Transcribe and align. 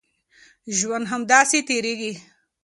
ژوند 0.77 1.05
همداسې 1.11 1.59
تېرېږي. 1.67 2.13